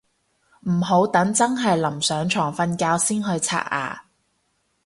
[0.61, 4.05] 唔好等真係臨上床瞓覺先去刷牙